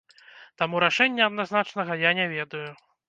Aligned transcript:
Таму 0.61 0.79
рашэння 0.83 1.27
адназначнага 1.29 1.99
я 2.09 2.15
не 2.21 2.27
ведаю. 2.35 2.65